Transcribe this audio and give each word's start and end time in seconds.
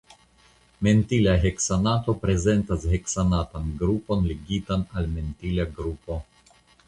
Mentila 0.85 1.33
heksanato 1.43 2.15
prezentas 2.23 2.87
heksanatan 2.93 3.65
grupon 3.83 4.19
ligitan 4.31 4.81
al 4.99 5.05
mentila 5.17 5.69
grupo. 5.79 6.19